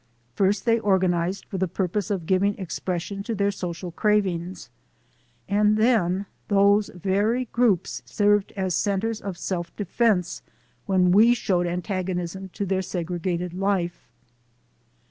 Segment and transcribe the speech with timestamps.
[0.33, 4.71] First they organized for the purpose of giving ex pression to their social cravings,
[5.47, 10.41] and then those very groups served as centers of self defense
[10.87, 14.09] when we showed antagonism to their segregated life.